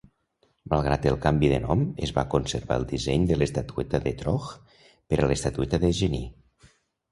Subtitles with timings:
[0.71, 4.49] Malgrat el canvi de nom, es va conservar el disseny de l'estatueta d'Etrog
[4.89, 6.75] per a l'estatueta de Genie.